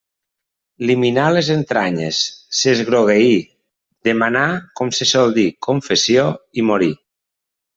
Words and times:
Li 0.89 0.93
minà 1.01 1.25
les 1.33 1.49
entranyes, 1.55 2.21
s'esgrogueí, 2.61 3.37
demanà, 4.09 4.43
com 4.81 4.93
se 5.01 5.11
sol 5.13 5.37
dir, 5.37 5.47
confessió 5.71 6.27
i 6.63 6.67
morí. 6.73 6.91